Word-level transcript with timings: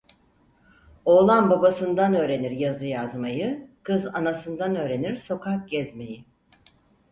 Oğlan 1.05 1.49
babasından 1.49 2.13
öğrenir 2.15 2.51
yazı 2.51 2.85
yazmayı, 2.85 3.67
kız 3.83 4.07
anasından 4.07 4.75
öğrenir 4.75 5.15
sokak 5.15 5.69
gezmeyi… 5.69 6.25